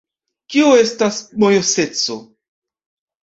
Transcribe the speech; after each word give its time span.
Kio 0.53 0.69
estas 0.83 1.19
mojoseco? 1.43 2.17